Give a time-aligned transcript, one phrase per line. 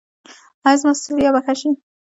[0.65, 1.69] ایا زما ستړیا به ښه شي؟